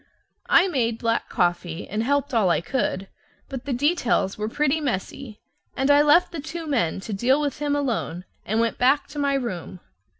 [0.49, 3.07] I made black coffee, and helped all I could,
[3.49, 5.39] but the details were pretty messy,
[5.77, 9.19] and I left the two men to deal with him alone and went back to
[9.19, 9.79] my room.